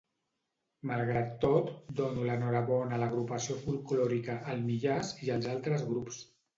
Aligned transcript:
Malgrat 0.91 1.35
tot, 1.43 1.69
dono 2.01 2.25
l'enhorabona 2.31 2.97
a 2.97 3.01
l'Agrupació 3.05 3.61
Folklòrica 3.69 4.41
El 4.57 4.69
Millars 4.69 5.17
i 5.27 5.35
als 5.39 5.55
altres 5.57 5.91
grups. 5.97 6.25